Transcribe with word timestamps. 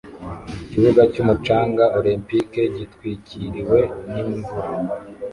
Ikibuga 0.63 1.01
cyumucanga 1.13 1.83
olempike 1.97 2.61
gitwikiriwe 2.77 3.79
nimvura 4.09 4.69